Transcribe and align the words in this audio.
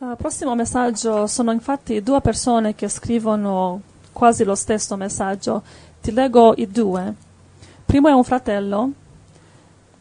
Uh, 0.00 0.14
prossimo 0.14 0.54
messaggio 0.54 1.26
sono 1.26 1.50
infatti 1.50 2.00
due 2.04 2.20
persone 2.20 2.76
che 2.76 2.88
scrivono 2.88 3.80
quasi 4.12 4.44
lo 4.44 4.54
stesso 4.54 4.94
messaggio. 4.94 5.60
Ti 6.00 6.12
leggo 6.12 6.54
i 6.56 6.68
due. 6.68 7.12
Primo 7.84 8.06
è 8.06 8.12
un 8.12 8.22
fratello 8.22 8.92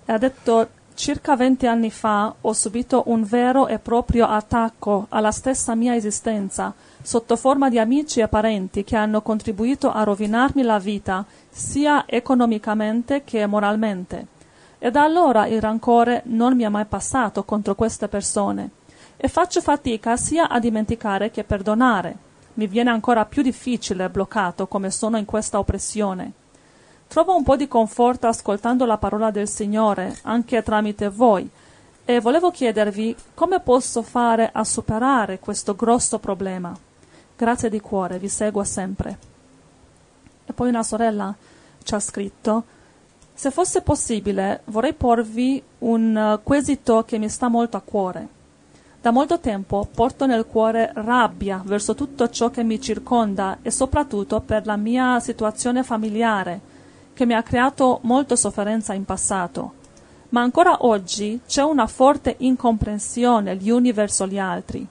e 0.06 0.14
ha 0.14 0.20
detto 0.20 0.70
circa 0.94 1.36
20 1.36 1.66
anni 1.66 1.90
fa 1.90 2.32
ho 2.40 2.54
subito 2.54 3.06
un 3.08 3.24
vero 3.24 3.66
e 3.66 3.80
proprio 3.80 4.28
attacco 4.28 5.08
alla 5.10 5.32
stessa 5.32 5.74
mia 5.74 5.96
esistenza 5.96 6.76
sotto 7.02 7.36
forma 7.36 7.68
di 7.68 7.80
amici 7.80 8.20
e 8.20 8.28
parenti 8.28 8.84
che 8.84 8.96
hanno 8.96 9.24
contribuito 9.24 9.92
a 9.92 10.04
rovinarmi 10.04 10.62
la 10.62 10.78
vita 10.78 11.26
sia 11.50 12.04
economicamente 12.06 13.24
che 13.24 13.48
moralmente. 13.48 14.28
E 14.78 14.92
da 14.92 15.02
allora 15.02 15.48
il 15.48 15.60
rancore 15.60 16.22
non 16.26 16.56
mi 16.56 16.66
è 16.66 16.70
mai 16.70 16.86
passato 16.86 17.44
contro 17.44 17.74
queste 17.74 18.08
persone 18.08 18.77
e 19.18 19.28
faccio 19.28 19.62
fatica 19.62 20.16
sia 20.16 20.48
a 20.48 20.60
dimenticare 20.60 21.32
che 21.32 21.44
perdonare. 21.44 22.26
Mi 22.54 22.68
viene 22.68 22.92
ancora 22.92 23.26
più 23.26 23.42
difficile 23.42 24.10
bloccato 24.10 24.68
come 24.68 24.92
sono 24.92 25.18
in 25.18 25.26
questa 25.26 25.60
oppressione. 25.60 26.32
Trovo 27.08 27.36
un 27.36 27.44
po' 27.44 27.56
di 27.56 27.68
conforto 27.68 28.28
ascoltando 28.28 28.86
la 28.86 28.98
parola 28.98 29.32
del 29.32 29.50
Signore, 29.50 30.18
anche 30.24 30.62
tramite 30.62 31.10
voi, 31.10 31.50
e 32.06 32.20
volevo 32.20 32.52
chiedervi 32.52 33.16
come 33.34 33.60
posso 33.60 34.02
fare 34.02 34.50
a 34.54 34.64
superare 34.64 35.40
questo 35.40 35.76
grosso 35.76 36.20
problema. 36.20 36.76
Grazie 37.36 37.70
di 37.70 37.80
cuore, 37.80 38.20
vi 38.20 38.30
seguo 38.30 38.64
sempre. 38.64 39.18
E 40.46 40.54
poi 40.54 40.70
una 40.70 40.84
sorella 40.84 41.36
ci 41.84 41.94
ha 41.94 42.00
scritto 42.00 42.76
se 43.38 43.52
fosse 43.52 43.82
possibile 43.82 44.62
vorrei 44.66 44.94
porvi 44.94 45.62
un 45.80 46.40
quesito 46.42 47.04
che 47.04 47.20
mi 47.20 47.30
sta 47.30 47.50
molto 47.50 47.78
a 47.78 47.82
cuore. 47.82 48.28
Da 49.00 49.12
molto 49.12 49.40
tempo 49.40 49.88
porto 49.94 50.26
nel 50.26 50.46
cuore 50.46 50.92
rabbia 50.94 51.62
verso 51.64 51.94
tutto 51.94 52.30
ciò 52.30 52.50
che 52.50 52.64
mi 52.64 52.82
circonda 52.82 53.60
e 53.62 53.70
soprattutto 53.70 54.42
per 54.42 54.66
la 54.66 54.76
mia 54.76 55.20
situazione 55.20 55.84
familiare, 55.84 56.60
che 57.14 57.26
mi 57.26 57.34
ha 57.34 57.44
creato 57.44 58.00
molta 58.04 58.36
sofferenza 58.36 58.94
in 58.94 59.06
passato. 59.06 59.74
Ma 60.30 60.42
ancora 60.42 60.86
oggi 60.86 61.40
c'è 61.48 61.62
una 61.62 61.88
forte 61.88 62.36
incomprensione 62.40 63.56
gli 63.56 63.70
uni 63.70 63.94
verso 63.94 64.28
gli 64.28 64.40
altri. 64.40 64.86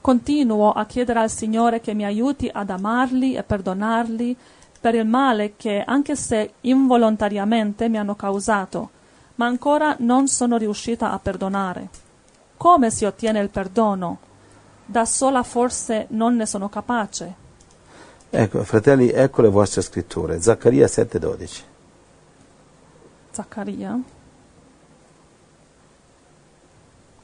Continuo 0.00 0.72
a 0.72 0.84
chiedere 0.84 1.20
al 1.20 1.30
Signore 1.30 1.80
che 1.80 1.94
mi 1.94 2.04
aiuti 2.04 2.50
ad 2.52 2.68
amarli 2.68 3.36
e 3.36 3.42
perdonarli 3.42 4.36
per 4.78 4.96
il 4.96 5.06
male 5.06 5.54
che, 5.56 5.82
anche 5.82 6.14
se 6.14 6.54
involontariamente, 6.60 7.88
mi 7.88 7.96
hanno 7.96 8.14
causato, 8.16 8.90
ma 9.36 9.46
ancora 9.46 9.96
non 10.00 10.28
sono 10.28 10.58
riuscita 10.58 11.10
a 11.10 11.18
perdonare. 11.18 12.03
Come 12.64 12.90
si 12.90 13.04
ottiene 13.04 13.40
il 13.40 13.50
perdono? 13.50 14.18
Da 14.86 15.04
sola 15.04 15.42
forse 15.42 16.06
non 16.12 16.34
ne 16.34 16.46
sono 16.46 16.70
capace. 16.70 17.34
Ecco, 18.30 18.64
fratelli, 18.64 19.10
ecco 19.10 19.42
le 19.42 19.50
vostre 19.50 19.82
scritture. 19.82 20.40
Zaccaria 20.40 20.86
7:12. 20.86 21.62
Zaccaria 23.32 24.00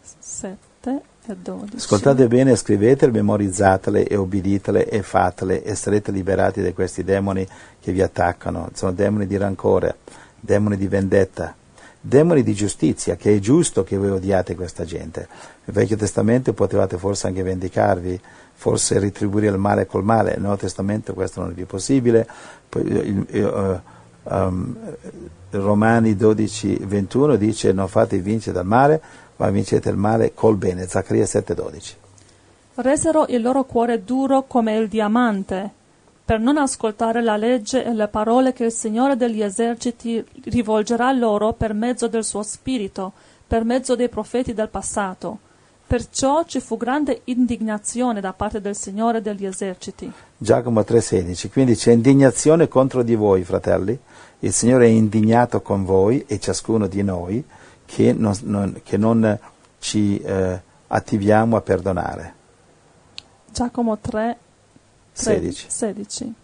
7 0.03 1.03
e 1.27 1.37
12. 1.37 1.77
Ascoltate 1.77 2.29
bene, 2.29 2.55
scrivetele, 2.55 3.11
memorizzatele 3.11 4.07
e 4.07 4.17
obbeditele 4.17 4.91
e 4.91 5.03
fatele 5.03 5.63
e 5.63 5.75
sarete 5.75 6.13
liberati 6.13 6.61
da 6.61 6.75
questi 6.75 7.03
demoni 7.03 7.49
che 7.81 7.93
vi 7.93 8.03
attaccano. 8.03 8.69
Sono 8.75 8.93
demoni 8.93 9.27
di 9.27 9.39
rancore, 9.39 9.97
demoni 10.39 10.77
di 10.77 10.87
vendetta, 10.87 11.55
demoni 12.01 12.43
di 12.43 12.55
giustizia, 12.55 13.17
che 13.17 13.37
è 13.37 13.39
giusto 13.39 13.85
che 13.85 13.97
voi 13.97 14.11
odiate 14.11 14.55
questa 14.55 14.85
gente. 14.85 15.29
Nel 15.65 15.75
Vecchio 15.75 15.97
Testamento 15.97 16.53
potevate 16.53 16.97
forse 16.97 17.27
anche 17.27 17.43
vendicarvi, 17.43 18.21
forse 18.55 18.99
ritribuire 18.99 19.49
il 19.49 19.59
male 19.59 19.87
col 19.87 20.05
male, 20.05 20.31
nel 20.31 20.41
Nuovo 20.41 20.57
Testamento 20.57 21.15
questo 21.15 21.41
non 21.41 21.51
è 21.51 21.55
più 21.55 21.67
possibile. 21.67 22.27
Poi, 22.69 22.83
il, 22.83 23.27
il, 23.31 23.83
um, 24.25 24.77
Romani 25.51 26.15
12, 26.15 26.79
21 26.83 27.37
dice 27.37 27.73
non 27.73 27.89
fate 27.89 28.19
vincere 28.19 28.55
dal 28.55 28.67
male, 28.67 29.01
ma 29.37 29.51
vincete 29.51 29.89
il 29.89 29.97
male 29.97 30.33
col 30.35 30.57
bene. 30.57 30.87
Zaccaria 30.87 31.25
7:12. 31.25 31.95
Resero 32.77 33.27
il 33.29 33.43
loro 33.43 33.65
cuore 33.65 34.05
duro 34.05 34.45
come 34.47 34.77
il 34.77 34.89
diamante, 34.89 35.71
per 36.31 36.39
non 36.39 36.59
ascoltare 36.59 37.23
la 37.23 37.37
legge 37.37 37.85
e 37.85 37.93
le 37.93 38.07
parole 38.07 38.53
che 38.53 38.67
il 38.67 38.71
Signore 38.71 39.17
degli 39.17 39.43
eserciti 39.43 40.25
rivolgerà 40.45 41.11
loro 41.11 41.55
per 41.55 41.75
mezzo 41.75 42.07
del 42.07 42.23
suo 42.23 42.45
spirito, 42.45 43.11
per 43.45 43.65
mezzo 43.65 43.97
dei 43.97 44.09
profeti 44.09 44.55
del 44.55 44.69
passato. 44.69 45.41
Perciò 45.85 46.45
ci 46.45 46.61
fu 46.61 46.77
grande 46.77 47.23
indignazione 47.25 48.21
da 48.21 48.33
parte 48.33 48.61
del 48.61 48.77
Signore 48.77 49.21
degli 49.21 49.45
eserciti. 49.45 50.09
Giacomo 50.37 50.83
3:16. 50.83 51.51
Quindi 51.51 51.75
c'è 51.75 51.91
indignazione 51.91 52.69
contro 52.69 53.03
di 53.03 53.17
voi, 53.17 53.43
fratelli. 53.43 53.99
Il 54.39 54.53
Signore 54.53 54.87
è 54.87 54.91
indignato 54.91 55.61
con 55.63 55.85
voi 55.85 56.25
e 56.29 56.39
ciascuno 56.39 56.87
di 56.87 57.03
noi 57.03 57.45
che 57.85 58.13
non, 58.13 58.35
non, 58.45 58.81
che 58.85 58.97
non 58.97 59.37
ci 59.81 60.17
eh, 60.21 60.63
attiviamo 60.87 61.57
a 61.57 61.61
perdonare. 61.61 62.35
Giacomo 63.51 63.99
3, 63.99 64.39
16. 65.21 65.67
16. 65.69 66.35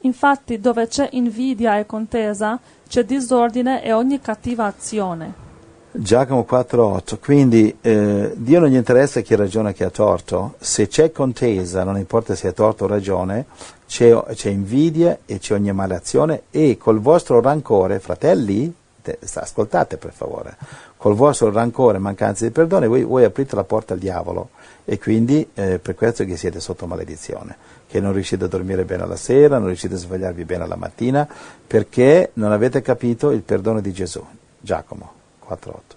Infatti 0.00 0.60
dove 0.60 0.86
c'è 0.86 1.08
invidia 1.12 1.78
e 1.78 1.86
contesa 1.86 2.58
c'è 2.88 3.04
disordine 3.04 3.82
e 3.82 3.92
ogni 3.92 4.20
cattiva 4.20 4.66
azione. 4.66 5.44
Giacomo 5.90 6.46
4:8. 6.48 7.18
Quindi 7.18 7.74
eh, 7.80 8.32
Dio 8.36 8.60
non 8.60 8.68
gli 8.68 8.76
interessa 8.76 9.20
chi 9.22 9.34
ragiona 9.34 9.70
e 9.70 9.72
chi 9.72 9.82
ha 9.82 9.90
torto. 9.90 10.54
Se 10.58 10.88
c'è 10.88 11.10
contesa, 11.10 11.84
non 11.84 11.96
importa 11.96 12.34
se 12.34 12.50
è 12.50 12.52
torto 12.52 12.84
o 12.84 12.86
ragione, 12.86 13.46
c'è, 13.86 14.14
c'è 14.34 14.50
invidia 14.50 15.20
e 15.24 15.38
c'è 15.38 15.54
ogni 15.54 15.72
malazione 15.72 16.42
e 16.50 16.76
col 16.76 17.00
vostro 17.00 17.40
rancore, 17.40 17.98
fratelli, 17.98 18.72
ascoltate 19.34 19.96
per 19.96 20.12
favore, 20.12 20.56
col 20.96 21.14
vostro 21.14 21.50
rancore 21.50 21.96
e 21.96 22.00
mancanza 22.00 22.44
di 22.44 22.50
perdono 22.50 22.86
voi, 22.88 23.02
voi, 23.04 23.24
aprite 23.24 23.54
la 23.54 23.64
porta 23.64 23.94
al 23.94 23.98
diavolo 23.98 24.50
e 24.84 24.98
quindi 24.98 25.48
eh, 25.54 25.78
per 25.78 25.94
questo 25.94 26.24
che 26.24 26.36
siete 26.36 26.60
sotto 26.60 26.86
maledizione, 26.86 27.56
che 27.86 28.00
non 28.00 28.12
riuscite 28.12 28.44
a 28.44 28.48
dormire 28.48 28.84
bene 28.84 29.06
la 29.06 29.16
sera, 29.16 29.58
non 29.58 29.66
riuscite 29.66 29.94
a 29.94 29.98
svegliarvi 29.98 30.44
bene 30.44 30.66
la 30.66 30.76
mattina, 30.76 31.28
perché 31.66 32.30
non 32.34 32.52
avete 32.52 32.82
capito 32.82 33.30
il 33.30 33.42
perdono 33.42 33.80
di 33.80 33.92
Gesù. 33.92 34.24
Giacomo 34.60 35.12
4.8. 35.48 35.96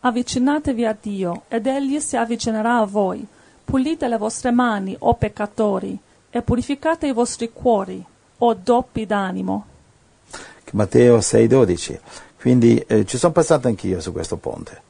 Avvicinatevi 0.00 0.86
a 0.86 0.96
Dio 0.98 1.42
ed 1.48 1.66
Egli 1.66 1.98
si 2.00 2.16
avvicinerà 2.16 2.78
a 2.78 2.86
voi. 2.86 3.26
Pulite 3.64 4.06
le 4.06 4.16
vostre 4.16 4.52
mani, 4.52 4.94
o 5.00 5.14
peccatori, 5.14 5.98
e 6.30 6.42
purificate 6.42 7.08
i 7.08 7.12
vostri 7.12 7.50
cuori, 7.52 8.04
o 8.38 8.54
doppi 8.54 9.06
d'animo. 9.06 9.66
Matteo 10.72 11.18
6,12. 11.18 11.98
Quindi 12.40 12.78
eh, 12.86 13.04
ci 13.04 13.18
sono 13.18 13.32
passato 13.32 13.68
anch'io 13.68 14.00
su 14.00 14.12
questo 14.12 14.36
ponte. 14.36 14.82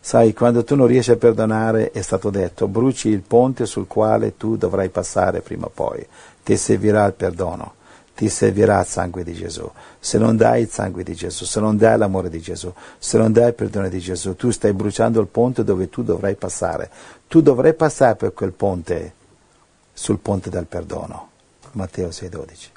Sai, 0.00 0.34
quando 0.34 0.64
tu 0.64 0.74
non 0.74 0.86
riesci 0.86 1.12
a 1.12 1.16
perdonare, 1.16 1.90
è 1.90 2.02
stato 2.02 2.28
detto, 2.28 2.68
bruci 2.68 3.08
il 3.08 3.20
ponte 3.20 3.64
sul 3.64 3.86
quale 3.86 4.36
tu 4.36 4.56
dovrai 4.56 4.90
passare 4.90 5.40
prima 5.40 5.64
o 5.64 5.70
poi. 5.72 6.06
Ti 6.42 6.56
servirà 6.58 7.06
il 7.06 7.14
perdono, 7.14 7.74
ti 8.14 8.28
servirà 8.28 8.80
il 8.80 8.86
sangue 8.86 9.24
di 9.24 9.32
Gesù. 9.32 9.66
Se 9.98 10.18
non 10.18 10.36
dai 10.36 10.62
il 10.62 10.68
sangue 10.68 11.04
di 11.04 11.14
Gesù, 11.14 11.46
se 11.46 11.58
non 11.58 11.78
dai 11.78 11.96
l'amore 11.96 12.28
di 12.28 12.40
Gesù, 12.40 12.70
se 12.98 13.16
non 13.16 13.32
dai 13.32 13.48
il 13.48 13.54
perdono 13.54 13.88
di 13.88 13.98
Gesù, 13.98 14.36
tu 14.36 14.50
stai 14.50 14.74
bruciando 14.74 15.22
il 15.22 15.26
ponte 15.26 15.64
dove 15.64 15.88
tu 15.88 16.02
dovrai 16.02 16.34
passare. 16.34 16.90
Tu 17.26 17.40
dovrai 17.40 17.72
passare 17.72 18.16
per 18.16 18.34
quel 18.34 18.52
ponte, 18.52 19.12
sul 19.90 20.18
ponte 20.18 20.50
del 20.50 20.66
perdono. 20.66 21.30
Matteo 21.72 22.08
6,12. 22.08 22.73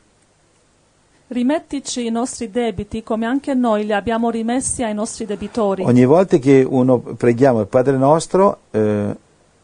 Rimettici 1.29 2.05
i 2.05 2.09
nostri 2.09 2.49
debiti 2.49 3.03
come 3.03 3.25
anche 3.25 3.53
noi 3.53 3.85
li 3.85 3.91
abbiamo 3.91 4.29
rimessi 4.29 4.81
ai 4.81 4.93
nostri 4.93 5.25
debitori. 5.25 5.83
Ogni 5.83 6.05
volta 6.05 6.38
che 6.38 6.65
uno 6.65 6.99
preghiamo 6.99 7.59
il 7.59 7.67
Padre 7.67 7.97
nostro 7.97 8.59
eh, 8.71 9.13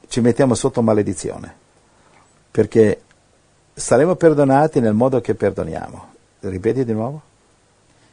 ci 0.10 0.20
mettiamo 0.20 0.56
sotto 0.56 0.82
maledizione, 0.82 1.56
perché 2.52 3.02
saremo 3.74 4.16
perdonati 4.16 4.82
nel 4.82 4.94
modo 4.94 5.22
che 5.22 5.36
perdoniamo. 5.36 6.12
Ripeti 6.42 6.84
di 6.84 6.92
nuovo? 6.92 7.22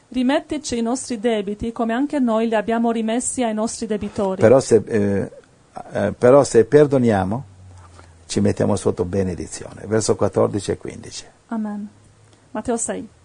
Rimettici 0.07 0.77
i 0.77 0.81
nostri 0.81 1.19
debiti 1.19 1.73
come 1.73 1.91
anche 1.91 2.19
noi 2.19 2.47
li 2.47 2.55
abbiamo 2.55 2.89
rimessi 2.89 3.43
ai 3.43 3.53
nostri 3.53 3.85
debitori. 3.85 4.39
Però 4.39 4.61
se, 4.61 4.81
eh, 4.85 5.31
eh, 5.91 6.13
però 6.17 6.45
se 6.45 6.63
perdoniamo 6.63 7.43
ci 8.27 8.39
mettiamo 8.39 8.77
sotto 8.77 9.03
benedizione. 9.03 9.83
Verso 9.87 10.15
14 10.15 10.71
e 10.71 10.77
15. 10.77 11.25
Amen. 11.47 11.89
Matteo 12.51 12.77
6 12.77 13.19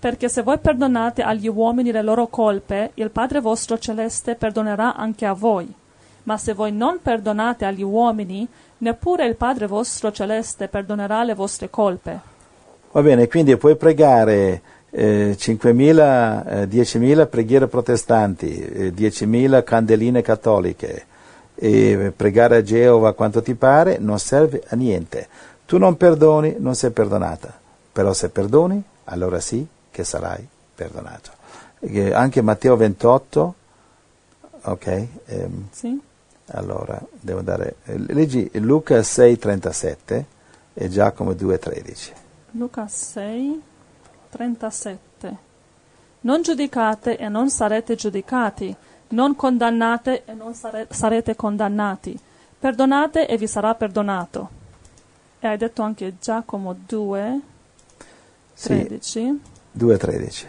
perché 0.00 0.30
se 0.30 0.40
voi 0.40 0.56
perdonate 0.56 1.20
agli 1.20 1.46
uomini 1.46 1.92
le 1.92 2.00
loro 2.00 2.26
colpe, 2.28 2.92
il 2.94 3.10
Padre 3.10 3.40
vostro 3.40 3.78
celeste 3.78 4.34
perdonerà 4.34 4.96
anche 4.96 5.26
a 5.26 5.34
voi. 5.34 5.70
Ma 6.22 6.38
se 6.38 6.54
voi 6.54 6.72
non 6.72 7.00
perdonate 7.02 7.66
agli 7.66 7.82
uomini, 7.82 8.48
neppure 8.78 9.26
il 9.26 9.36
Padre 9.36 9.66
vostro 9.66 10.10
celeste 10.10 10.68
perdonerà 10.68 11.22
le 11.22 11.34
vostre 11.34 11.68
colpe. 11.68 12.18
Va 12.92 13.02
bene, 13.02 13.28
quindi 13.28 13.54
puoi 13.58 13.76
pregare 13.76 14.62
eh, 14.88 15.36
5.000, 15.38 16.46
eh, 16.46 16.66
10.000 16.66 17.28
preghiere 17.28 17.66
protestanti, 17.66 18.58
eh, 18.58 18.94
10.000 18.94 19.62
candeline 19.62 20.22
cattoliche 20.22 21.04
e 21.54 22.10
pregare 22.16 22.56
a 22.56 22.62
Geova 22.62 23.12
quanto 23.12 23.42
ti 23.42 23.54
pare 23.54 23.98
non 23.98 24.18
serve 24.18 24.62
a 24.68 24.76
niente. 24.76 25.28
Tu 25.66 25.76
non 25.76 25.98
perdoni, 25.98 26.56
non 26.58 26.74
sei 26.74 26.90
perdonata, 26.90 27.52
però 27.92 28.14
se 28.14 28.30
perdoni, 28.30 28.82
allora 29.04 29.40
sì 29.40 29.66
che 29.90 30.04
sarai 30.04 30.46
perdonato. 30.74 31.30
E 31.80 32.12
anche 32.12 32.42
Matteo 32.42 32.76
28, 32.76 33.54
ok? 34.62 35.06
Ehm, 35.26 35.68
Sì? 35.70 35.98
allora, 36.52 37.00
devo 37.10 37.40
dare, 37.40 37.76
eh, 37.84 37.98
leggi 37.98 38.50
Luca 38.54 39.02
6,37 39.02 40.24
e 40.74 40.88
Giacomo 40.88 41.32
2,13. 41.32 42.12
Luca 42.52 42.86
6, 42.86 43.62
37. 44.30 45.36
Non 46.22 46.42
giudicate 46.42 47.16
e 47.16 47.28
non 47.28 47.48
sarete 47.50 47.94
giudicati, 47.94 48.74
non 49.08 49.34
condannate 49.36 50.24
e 50.24 50.34
non 50.34 50.54
sare- 50.54 50.86
sarete 50.90 51.34
condannati. 51.34 52.18
Perdonate 52.58 53.26
e 53.26 53.38
vi 53.38 53.46
sarà 53.46 53.74
perdonato. 53.74 54.58
E 55.40 55.46
hai 55.46 55.56
detto 55.56 55.80
anche 55.80 56.16
Giacomo 56.20 56.74
2, 56.86 57.40
Sì, 58.52 58.68
13. 58.86 59.40
2,13. 59.78 60.46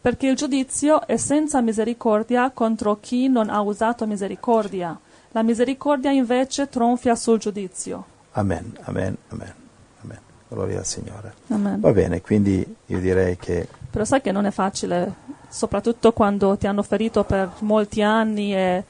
Perché 0.00 0.28
il 0.28 0.36
giudizio 0.36 1.06
è 1.06 1.16
senza 1.16 1.60
misericordia 1.60 2.50
contro 2.50 2.98
chi 3.00 3.28
non 3.28 3.50
ha 3.50 3.60
usato 3.60 4.06
misericordia. 4.06 4.98
La 5.32 5.42
misericordia 5.42 6.10
invece 6.10 6.68
tronfia 6.68 7.14
sul 7.14 7.38
giudizio. 7.38 8.04
Amen, 8.32 8.72
amen, 8.82 9.16
amen, 9.28 9.54
amen. 10.02 10.18
Gloria 10.48 10.78
al 10.78 10.86
Signore. 10.86 11.34
Amen. 11.48 11.80
Va 11.80 11.92
bene, 11.92 12.20
quindi 12.22 12.76
io 12.86 12.98
direi 12.98 13.36
che 13.36 13.68
Però 13.90 14.04
sai 14.04 14.20
che 14.20 14.32
non 14.32 14.46
è 14.46 14.50
facile, 14.50 15.12
soprattutto 15.48 16.12
quando 16.12 16.56
ti 16.56 16.66
hanno 16.66 16.82
ferito 16.82 17.22
per 17.24 17.50
molti 17.60 18.02
anni 18.02 18.54
e 18.54 18.84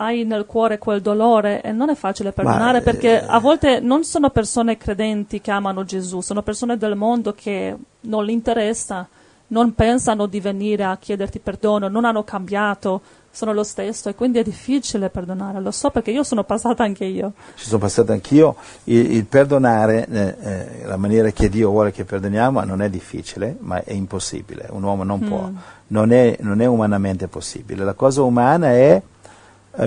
hai 0.00 0.24
nel 0.24 0.46
cuore 0.46 0.78
quel 0.78 1.02
dolore 1.02 1.60
e 1.60 1.72
non 1.72 1.90
è 1.90 1.94
facile 1.94 2.32
perdonare 2.32 2.78
eh, 2.78 2.82
perché 2.82 3.22
a 3.22 3.38
volte 3.38 3.80
non 3.80 4.02
sono 4.02 4.30
persone 4.30 4.78
credenti 4.78 5.42
che 5.42 5.50
amano 5.50 5.84
Gesù, 5.84 6.20
sono 6.22 6.42
persone 6.42 6.78
del 6.78 6.96
mondo 6.96 7.34
che 7.34 7.76
non 8.00 8.24
gli 8.24 8.30
interessa, 8.30 9.06
non 9.48 9.74
pensano 9.74 10.24
di 10.24 10.40
venire 10.40 10.84
a 10.84 10.96
chiederti 10.96 11.38
perdono, 11.38 11.88
non 11.88 12.06
hanno 12.06 12.24
cambiato, 12.24 13.02
sono 13.30 13.52
lo 13.52 13.62
stesso 13.62 14.08
e 14.08 14.14
quindi 14.14 14.38
è 14.38 14.42
difficile 14.42 15.10
perdonare, 15.10 15.60
lo 15.60 15.70
so 15.70 15.90
perché 15.90 16.10
io 16.10 16.22
sono 16.22 16.44
passata 16.44 16.82
anche 16.82 17.04
io. 17.04 17.34
ci 17.56 17.66
sono 17.66 17.78
passato 17.78 18.12
anch'io, 18.12 18.56
il, 18.84 19.12
il 19.12 19.26
perdonare, 19.26 20.06
eh, 20.08 20.36
eh, 20.40 20.86
la 20.86 20.96
maniera 20.96 21.30
che 21.30 21.50
Dio 21.50 21.68
vuole 21.68 21.92
che 21.92 22.06
perdoniamo 22.06 22.64
non 22.64 22.80
è 22.80 22.88
difficile, 22.88 23.54
ma 23.60 23.84
è 23.84 23.92
impossibile, 23.92 24.66
un 24.70 24.82
uomo 24.82 25.04
non 25.04 25.20
può, 25.20 25.50
non 25.88 26.10
è, 26.10 26.38
non 26.40 26.62
è 26.62 26.66
umanamente 26.66 27.28
possibile. 27.28 27.84
La 27.84 27.92
cosa 27.92 28.22
umana 28.22 28.68
è 28.68 28.94
eh, 28.94 29.09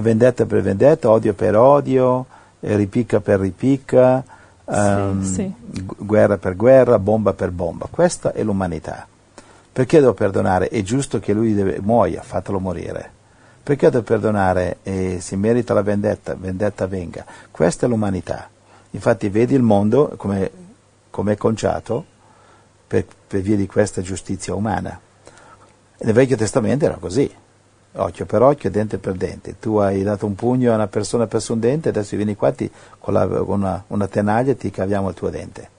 vendetta 0.01 0.45
per 0.45 0.61
vendetta, 0.61 1.09
odio 1.09 1.33
per 1.33 1.55
odio, 1.55 2.25
eh, 2.59 2.75
ripicca 2.75 3.19
per 3.19 3.39
ripicca, 3.39 4.23
ehm, 4.65 5.23
sì. 5.23 5.53
gu- 5.59 6.05
guerra 6.05 6.37
per 6.37 6.55
guerra, 6.55 6.99
bomba 6.99 7.33
per 7.33 7.51
bomba. 7.51 7.87
Questa 7.89 8.31
è 8.33 8.43
l'umanità. 8.43 9.07
Perché 9.71 9.99
devo 9.99 10.13
perdonare? 10.13 10.69
È 10.69 10.81
giusto 10.83 11.19
che 11.19 11.33
lui 11.33 11.53
deve, 11.53 11.79
muoia, 11.81 12.21
fatelo 12.21 12.59
morire. 12.59 13.11
Perché 13.63 13.89
devo 13.89 14.03
perdonare? 14.03 14.77
E 14.83 15.17
si 15.19 15.35
merita 15.35 15.73
la 15.73 15.81
vendetta, 15.81 16.35
vendetta 16.35 16.85
venga. 16.85 17.25
Questa 17.49 17.85
è 17.85 17.89
l'umanità. 17.89 18.49
Infatti 18.91 19.29
vedi 19.29 19.55
il 19.55 19.63
mondo 19.63 20.13
come, 20.15 20.51
come 21.09 21.33
è 21.33 21.37
conciato 21.37 22.05
per, 22.85 23.05
per 23.27 23.41
via 23.41 23.55
di 23.55 23.65
questa 23.65 24.01
giustizia 24.01 24.53
umana. 24.53 24.99
Nel 25.97 26.13
Vecchio 26.13 26.35
Testamento 26.35 26.85
era 26.85 26.97
così, 26.99 27.33
occhio 27.95 28.25
per 28.25 28.41
occhio, 28.41 28.71
dente 28.71 28.97
per 28.97 29.13
dente. 29.13 29.59
Tu 29.59 29.77
hai 29.77 30.03
dato 30.03 30.25
un 30.25 30.35
pugno 30.35 30.71
a 30.71 30.75
una 30.75 30.87
persona 30.87 31.27
per 31.27 31.43
un 31.49 31.59
dente, 31.59 31.89
adesso 31.89 32.15
vieni 32.15 32.35
qua 32.35 32.51
ti, 32.51 32.69
con, 32.99 33.13
la- 33.13 33.25
una, 33.25 33.83
una 33.87 34.07
tenaglia 34.07 34.51
e 34.51 34.57
ti 34.57 34.71
caviamo 34.71 35.09
il 35.09 35.15
tuo 35.15 35.29
dente. 35.29 35.69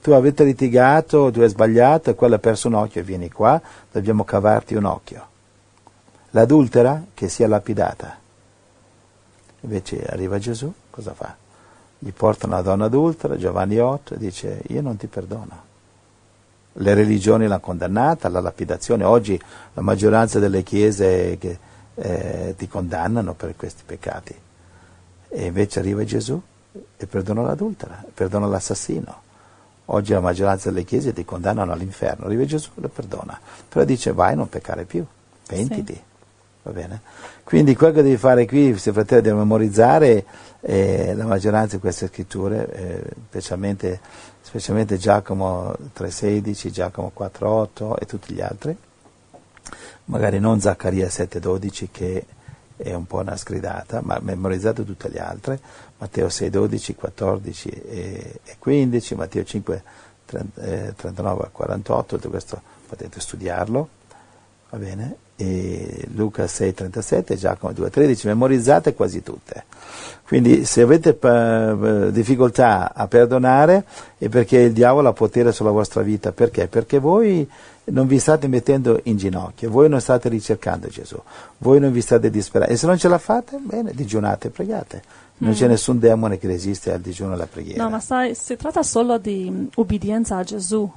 Tu 0.00 0.12
avete 0.12 0.44
litigato, 0.44 1.30
tu 1.32 1.40
hai 1.40 1.48
sbagliato 1.48 2.10
e 2.10 2.14
quella 2.14 2.36
ha 2.36 2.38
perso 2.38 2.68
un 2.68 2.74
occhio, 2.74 3.02
vieni 3.02 3.30
qua, 3.30 3.60
dobbiamo 3.90 4.24
cavarti 4.24 4.74
un 4.74 4.84
occhio. 4.84 5.26
L'adultera 6.30 7.04
che 7.12 7.28
sia 7.28 7.48
lapidata. 7.48 8.16
Invece 9.60 10.04
arriva 10.04 10.38
Gesù, 10.38 10.72
cosa 10.90 11.12
fa? 11.12 11.34
Gli 11.98 12.12
porta 12.12 12.46
una 12.46 12.60
donna 12.60 12.84
adultera, 12.84 13.36
Giovanni 13.36 13.78
8, 13.78 14.14
e 14.14 14.18
dice 14.18 14.62
io 14.68 14.82
non 14.82 14.96
ti 14.96 15.08
perdono. 15.08 15.65
Le 16.78 16.94
religioni 16.94 17.46
l'hanno 17.46 17.60
condannata 17.60 18.26
alla 18.28 18.40
lapidazione, 18.40 19.04
oggi 19.04 19.40
la 19.74 19.82
maggioranza 19.82 20.38
delle 20.38 20.62
chiese 20.62 21.38
che, 21.38 21.58
eh, 21.94 22.54
ti 22.56 22.68
condannano 22.68 23.34
per 23.34 23.56
questi 23.56 23.82
peccati. 23.84 24.34
E 25.28 25.44
invece 25.46 25.78
arriva 25.78 26.04
Gesù 26.04 26.40
e 26.96 27.06
perdona 27.06 27.42
l'adultera, 27.42 28.04
perdona 28.12 28.46
l'assassino. 28.46 29.24
Oggi 29.86 30.12
la 30.12 30.20
maggioranza 30.20 30.70
delle 30.70 30.84
chiese 30.84 31.12
ti 31.12 31.24
condannano 31.24 31.72
all'inferno, 31.72 32.26
arriva 32.26 32.44
Gesù 32.44 32.70
e 32.76 32.80
lo 32.80 32.88
perdona. 32.88 33.38
Però 33.68 33.84
dice 33.84 34.12
vai, 34.12 34.34
non 34.34 34.48
peccare 34.48 34.84
più, 34.84 35.04
pentiti. 35.46 36.02
Va 36.62 36.72
bene? 36.72 37.00
Quindi 37.44 37.76
quello 37.76 37.92
che 37.94 38.02
devi 38.02 38.16
fare 38.16 38.44
qui, 38.44 38.76
se 38.76 38.92
fratello, 38.92 39.20
devi 39.20 39.36
memorizzare 39.36 40.24
eh, 40.62 41.14
la 41.14 41.24
maggioranza 41.24 41.76
di 41.76 41.80
queste 41.80 42.08
scritture, 42.08 42.72
eh, 42.72 43.02
specialmente, 43.28 44.00
specialmente 44.56 44.96
Giacomo 44.96 45.76
3,16, 45.94 46.70
Giacomo 46.70 47.12
4,8 47.16 47.94
e 47.98 48.06
tutti 48.06 48.32
gli 48.32 48.40
altri. 48.40 48.74
Magari 50.06 50.38
non 50.38 50.60
Zaccaria 50.60 51.08
7,12 51.08 51.88
che 51.92 52.24
è 52.76 52.94
un 52.94 53.06
po' 53.06 53.18
una 53.18 53.36
sgridata, 53.36 54.00
ma 54.02 54.18
memorizzate 54.18 54.82
tutte 54.84 55.08
le 55.10 55.20
altre. 55.20 55.60
Matteo 55.98 56.28
6,12, 56.28 56.94
14 56.94 57.68
e, 57.68 58.40
e 58.44 58.56
15, 58.58 59.14
Matteo 59.14 59.44
5, 59.44 59.82
30, 60.24 60.62
eh, 60.62 60.94
39 60.96 61.44
a 61.44 61.48
48, 61.48 62.16
tutto 62.16 62.30
questo 62.30 62.62
potete 62.86 63.20
studiarlo 63.20 63.88
va 64.70 64.78
bene? 64.78 65.16
E 65.36 66.08
Luca 66.14 66.44
6,37 66.44 67.32
e 67.32 67.36
Giacomo 67.36 67.72
2,13, 67.72 68.26
memorizzate 68.26 68.94
quasi 68.94 69.22
tutte. 69.22 69.64
Quindi 70.26 70.64
se 70.64 70.80
avete 70.82 71.16
eh, 71.20 72.10
difficoltà 72.10 72.92
a 72.94 73.06
perdonare 73.06 73.84
è 74.18 74.28
perché 74.28 74.58
il 74.58 74.72
diavolo 74.72 75.08
ha 75.08 75.12
potere 75.12 75.52
sulla 75.52 75.70
vostra 75.70 76.02
vita. 76.02 76.32
Perché? 76.32 76.66
Perché 76.66 76.98
voi 76.98 77.48
non 77.84 78.06
vi 78.06 78.18
state 78.18 78.48
mettendo 78.48 78.98
in 79.04 79.16
ginocchio, 79.16 79.70
voi 79.70 79.88
non 79.88 80.00
state 80.00 80.28
ricercando 80.28 80.88
Gesù, 80.88 81.20
voi 81.58 81.78
non 81.78 81.92
vi 81.92 82.00
state 82.00 82.30
disperando. 82.30 82.74
E 82.74 82.76
se 82.76 82.86
non 82.86 82.98
ce 82.98 83.08
la 83.08 83.18
fate, 83.18 83.58
bene, 83.60 83.92
digiunate 83.94 84.48
e 84.48 84.50
pregate. 84.50 85.02
Non 85.38 85.52
c'è 85.52 85.68
nessun 85.68 85.98
demone 85.98 86.38
che 86.38 86.46
resiste 86.46 86.92
al 86.92 87.00
digiuno 87.00 87.32
e 87.32 87.34
alla 87.34 87.46
preghiera. 87.46 87.82
No, 87.82 87.90
ma 87.90 88.00
sai, 88.00 88.34
si 88.34 88.56
tratta 88.56 88.82
solo 88.82 89.18
di 89.18 89.48
mm, 89.50 89.66
ubbidienza 89.76 90.38
a 90.38 90.42
Gesù. 90.42 90.90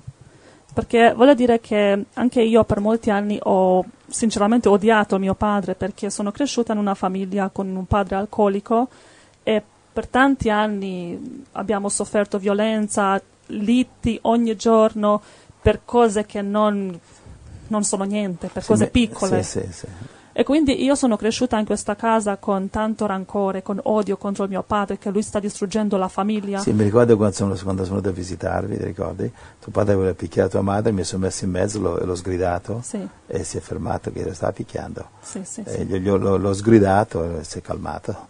Perché 0.79 1.13
voglio 1.13 1.33
dire 1.33 1.59
che 1.59 2.05
anche 2.13 2.41
io 2.41 2.63
per 2.63 2.79
molti 2.79 3.09
anni 3.09 3.37
ho 3.43 3.83
sinceramente 4.07 4.69
odiato 4.69 5.19
mio 5.19 5.33
padre 5.33 5.75
perché 5.75 6.09
sono 6.09 6.31
cresciuta 6.31 6.71
in 6.71 6.79
una 6.79 6.93
famiglia 6.93 7.49
con 7.49 7.67
un 7.67 7.85
padre 7.85 8.15
alcolico 8.15 8.87
e 9.43 9.61
per 9.91 10.07
tanti 10.07 10.49
anni 10.49 11.43
abbiamo 11.51 11.89
sofferto 11.89 12.37
violenza, 12.39 13.21
liti 13.47 14.17
ogni 14.21 14.55
giorno 14.55 15.21
per 15.61 15.81
cose 15.83 16.25
che 16.25 16.41
non, 16.41 16.97
non 17.67 17.83
sono 17.83 18.05
niente, 18.05 18.47
per 18.47 18.63
cose 18.63 18.87
piccole. 18.87 19.43
Sì, 19.43 19.59
sì, 19.59 19.73
sì. 19.73 19.87
E 20.39 20.45
quindi 20.45 20.81
io 20.85 20.95
sono 20.95 21.17
cresciuta 21.17 21.57
in 21.59 21.65
questa 21.65 21.97
casa 21.97 22.37
con 22.37 22.69
tanto 22.69 23.05
rancore, 23.05 23.61
con 23.61 23.77
odio 23.83 24.15
contro 24.15 24.45
il 24.45 24.49
mio 24.49 24.63
padre, 24.63 24.97
che 24.97 25.09
lui 25.09 25.21
sta 25.21 25.37
distruggendo 25.37 25.97
la 25.97 26.07
famiglia. 26.07 26.59
Sì, 26.59 26.71
mi 26.71 26.83
ricordo 26.83 27.17
quando 27.17 27.35
sono, 27.35 27.55
quando 27.61 27.83
sono 27.83 27.99
venuto 27.99 28.07
a 28.07 28.11
visitarvi, 28.13 28.77
ti 28.77 28.85
ricordi? 28.85 29.29
Tuo 29.59 29.69
padre 29.73 29.95
voleva 29.95 30.13
picchiare 30.13 30.47
tua 30.47 30.61
madre, 30.61 30.93
mi 30.93 31.03
sono 31.03 31.23
messo 31.25 31.43
in 31.43 31.51
mezzo 31.51 31.81
l'ho- 31.81 31.99
e 31.99 32.05
l'ho 32.05 32.15
sgridato 32.15 32.79
Sì, 32.85 33.05
e 33.27 33.43
si 33.43 33.57
è 33.57 33.59
fermato 33.59 34.13
che 34.13 34.23
lo 34.23 34.33
stava 34.33 34.53
picchiando. 34.53 35.09
sì, 35.19 35.41
sì. 35.43 35.59
E 35.65 35.71
sì. 35.71 35.83
gli- 35.83 35.97
gli 35.97 36.07
ho- 36.07 36.15
l'ho, 36.15 36.37
l'ho 36.37 36.53
sgridato 36.53 37.39
e 37.39 37.43
si 37.43 37.57
è 37.57 37.61
calmato. 37.61 38.27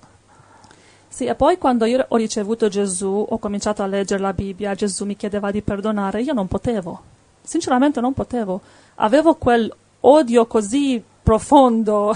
Sì, 1.10 1.26
e 1.26 1.36
poi 1.36 1.60
quando 1.60 1.86
io 1.86 2.04
ho 2.08 2.16
ricevuto 2.16 2.70
Gesù, 2.70 3.24
ho 3.30 3.38
cominciato 3.38 3.84
a 3.84 3.86
leggere 3.86 4.20
la 4.20 4.34
Bibbia, 4.34 4.74
Gesù 4.74 5.06
mi 5.06 5.16
chiedeva 5.16 5.52
di 5.52 5.62
perdonare, 5.62 6.24
io 6.24 6.34
non 6.34 6.48
potevo. 6.48 7.02
Sinceramente 7.44 8.02
non 8.02 8.14
potevo. 8.14 8.62
Avevo 8.96 9.36
quel 9.36 9.72
odio 10.00 10.48
così 10.48 11.04
profondo, 11.30 12.16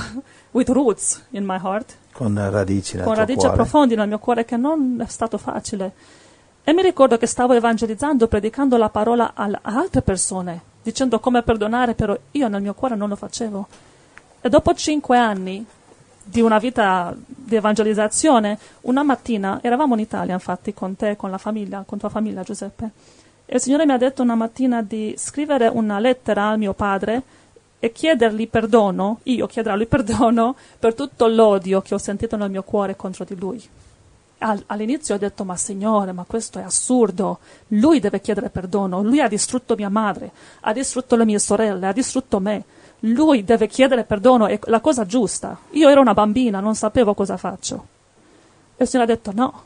with 0.52 0.70
roots 0.70 1.24
in 1.32 1.46
my 1.46 1.60
heart, 1.62 1.98
Con 2.12 2.34
radici 2.50 2.96
nel 2.96 3.06
con 3.06 3.14
radici 3.14 3.42
cuore. 3.42 3.56
profondi 3.56 3.96
nel 3.96 4.08
mio 4.08 4.18
cuore 4.18 4.44
che 4.44 4.58
non 4.58 5.00
è 5.06 5.08
stato 5.08 5.38
facile. 5.38 5.94
E 6.64 6.74
mi 6.74 6.82
ricordo 6.82 7.18
che 7.18 7.28
stavo 7.28 7.54
evangelizzando, 7.54 8.28
predicando 8.28 8.76
la 8.76 8.90
parola 8.90 9.34
a 9.36 9.52
altre 9.62 10.02
persone, 10.02 10.62
dicendo 10.82 11.20
come 11.20 11.44
perdonare, 11.44 11.94
però 11.94 12.18
io 12.32 12.48
nel 12.48 12.62
mio 12.64 12.74
cuore 12.74 12.96
non 12.96 13.10
lo 13.10 13.16
facevo. 13.16 13.68
E 14.42 14.50
dopo 14.50 14.74
cinque 14.74 15.18
anni 15.18 15.64
di 16.24 16.42
una 16.42 16.58
vita 16.58 17.14
di 17.16 17.56
evangelizzazione, 17.56 18.58
una 18.82 19.04
mattina, 19.04 19.60
eravamo 19.62 19.94
in 19.94 20.00
Italia 20.00 20.34
infatti 20.34 20.74
con 20.74 20.96
te, 20.96 21.16
con 21.16 21.30
la 21.30 21.38
famiglia, 21.38 21.84
con 21.86 22.00
tua 22.00 22.10
famiglia 22.10 22.42
Giuseppe, 22.42 22.90
e 23.46 23.56
il 23.56 23.62
Signore 23.62 23.86
mi 23.86 23.92
ha 23.92 23.98
detto 23.98 24.24
una 24.24 24.36
mattina 24.36 24.82
di 24.82 25.14
scrivere 25.18 25.68
una 25.68 26.00
lettera 26.00 26.48
al 26.50 26.58
mio 26.58 26.74
padre 26.74 27.22
e 27.84 27.92
chiedergli 27.92 28.48
perdono, 28.48 29.20
io 29.24 29.46
chiederò 29.46 29.76
perdono 29.86 30.56
per 30.80 30.94
tutto 30.94 31.28
l'odio 31.28 31.82
che 31.82 31.94
ho 31.94 31.98
sentito 31.98 32.38
nel 32.38 32.50
mio 32.50 32.64
cuore 32.64 32.96
contro 32.96 33.26
di 33.26 33.36
lui. 33.36 33.62
All- 34.38 34.64
all'inizio 34.68 35.16
ho 35.16 35.18
detto, 35.18 35.44
ma 35.44 35.58
signore, 35.58 36.14
ma 36.14 36.24
questo 36.26 36.60
è 36.60 36.64
assurdo, 36.64 37.40
lui 37.68 38.00
deve 38.00 38.22
chiedere 38.22 38.50
perdono, 38.50 39.02
lui 39.02 39.20
ha 39.20 39.28
distrutto 39.28 39.76
mia 39.76 39.90
madre, 39.90 40.32
ha 40.62 40.72
distrutto 40.72 41.18
le 41.18 41.26
mie 41.26 41.40
sorelle, 41.40 41.88
ha 41.88 41.92
distrutto 41.92 42.40
me, 42.40 42.64
lui 43.02 43.44
deve 43.44 43.68
chiedere 43.68 44.06
perdono, 44.06 44.48
è 44.48 44.58
la 44.64 44.80
cosa 44.80 45.06
giusta. 45.06 45.60
Io 45.72 45.90
ero 45.90 46.00
una 46.00 46.14
bambina, 46.14 46.62
non 46.62 46.76
sapevo 46.76 47.14
cosa 47.14 47.36
faccio. 47.36 47.88
E 48.78 48.84
il 48.84 48.88
Signore 48.88 49.12
ha 49.12 49.16
detto, 49.16 49.34
no, 49.34 49.64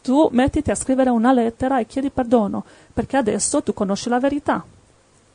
tu 0.00 0.28
mettiti 0.30 0.70
a 0.70 0.76
scrivere 0.76 1.10
una 1.10 1.32
lettera 1.32 1.80
e 1.80 1.86
chiedi 1.86 2.10
perdono, 2.10 2.64
perché 2.94 3.16
adesso 3.16 3.64
tu 3.64 3.74
conosci 3.74 4.08
la 4.08 4.20
verità 4.20 4.64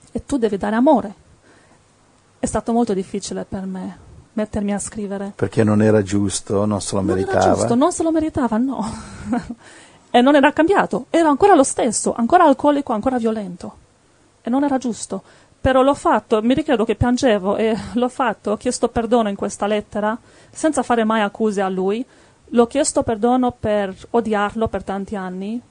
e 0.09 0.25
tu 0.25 0.37
devi 0.37 0.55
dare 0.55 0.77
amore. 0.77 1.22
È 2.43 2.45
stato 2.45 2.73
molto 2.73 2.93
difficile 2.93 3.45
per 3.45 3.65
me 3.65 3.97
mettermi 4.33 4.73
a 4.73 4.77
scrivere. 4.77 5.31
Perché 5.33 5.63
non 5.63 5.81
era 5.81 6.01
giusto, 6.01 6.65
non 6.65 6.81
se 6.81 6.93
lo 6.95 7.01
Non 7.01 7.15
meritava. 7.15 7.39
era 7.41 7.53
giusto, 7.53 7.75
non 7.75 7.93
se 7.93 8.03
lo 8.03 8.11
meritava, 8.11 8.57
no. 8.57 8.85
e 10.11 10.19
non 10.19 10.35
era 10.35 10.51
cambiato, 10.51 11.05
era 11.09 11.29
ancora 11.29 11.55
lo 11.55 11.63
stesso, 11.63 12.13
ancora 12.13 12.43
alcolico, 12.43 12.91
ancora 12.91 13.17
violento. 13.17 13.77
E 14.41 14.49
non 14.49 14.65
era 14.65 14.77
giusto. 14.77 15.23
Però 15.61 15.81
l'ho 15.83 15.93
fatto, 15.93 16.41
mi 16.41 16.53
ricordo 16.53 16.83
che 16.83 16.95
piangevo 16.95 17.55
e 17.55 17.77
l'ho 17.95 18.09
fatto, 18.09 18.51
ho 18.51 18.57
chiesto 18.57 18.89
perdono 18.89 19.29
in 19.29 19.37
questa 19.37 19.65
lettera, 19.65 20.17
senza 20.51 20.83
fare 20.83 21.05
mai 21.05 21.21
accuse 21.21 21.61
a 21.61 21.69
lui. 21.69 22.05
L'ho 22.47 22.67
chiesto 22.67 23.03
perdono 23.03 23.55
per 23.57 23.95
odiarlo 24.09 24.67
per 24.67 24.83
tanti 24.83 25.15
anni. 25.15 25.61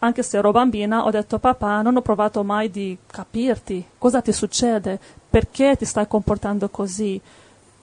Anche 0.00 0.22
se 0.22 0.36
ero 0.36 0.50
bambina, 0.50 1.06
ho 1.06 1.10
detto 1.10 1.38
papà, 1.38 1.80
non 1.80 1.96
ho 1.96 2.02
provato 2.02 2.44
mai 2.44 2.70
di 2.70 2.94
capirti, 3.06 3.82
cosa 3.96 4.20
ti 4.20 4.32
succede, 4.32 5.00
perché 5.34 5.74
ti 5.76 5.84
stai 5.84 6.06
comportando 6.06 6.68
così. 6.68 7.20